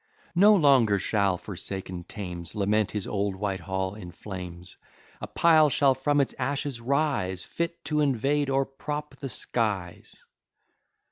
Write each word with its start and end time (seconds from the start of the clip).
No 0.33 0.55
longer 0.55 0.97
shall 0.97 1.37
forsaken 1.37 2.05
Thames 2.05 2.55
Lament 2.55 2.89
his 2.89 3.05
old 3.05 3.35
Whitehall 3.35 3.93
in 3.93 4.11
flames; 4.11 4.75
A 5.21 5.27
pile 5.27 5.69
shall 5.69 5.93
from 5.93 6.19
its 6.19 6.33
ashes 6.39 6.81
rise, 6.81 7.45
Fit 7.45 7.85
to 7.85 7.99
invade 7.99 8.49
or 8.49 8.65
prop 8.65 9.17
the 9.17 9.29
skies." 9.29 10.25